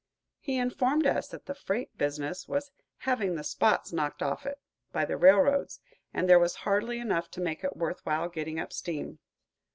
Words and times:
He 0.39 0.57
informed 0.57 1.05
us 1.05 1.27
that 1.27 1.45
the 1.45 1.53
freight 1.53 1.95
business 1.95 2.47
was 2.47 2.71
"having 2.97 3.35
the 3.35 3.43
spots 3.43 3.93
knocked 3.93 4.23
off 4.23 4.47
it" 4.47 4.57
by 4.91 5.05
the 5.05 5.15
railroads, 5.15 5.79
and 6.11 6.27
there 6.27 6.39
was 6.39 6.55
hardly 6.65 6.97
enough 6.97 7.29
to 7.29 7.39
make 7.39 7.63
it 7.63 7.77
worth 7.77 8.03
while 8.03 8.27
getting 8.27 8.59
up 8.59 8.73
steam. 8.73 9.19